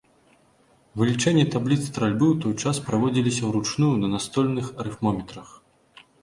[1.01, 5.55] Вылічэнні табліц стральбы ў той час праводзіліся ўручную на настольных арыфмометрах.